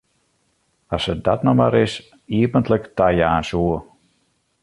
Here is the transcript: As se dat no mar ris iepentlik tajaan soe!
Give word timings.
As 0.95 1.03
se 1.07 1.13
dat 1.27 1.43
no 1.47 1.51
mar 1.59 1.71
ris 1.75 1.93
iepentlik 2.39 2.83
tajaan 2.97 3.43
soe! 3.49 3.77